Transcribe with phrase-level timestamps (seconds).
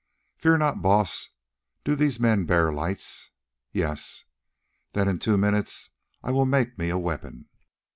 [0.35, 1.29] "Fear not, Baas.
[1.83, 3.29] Do these men bear lights?"
[3.71, 4.23] "Yes."
[4.93, 5.91] "Then in two minutes
[6.23, 7.49] I will make me a weapon."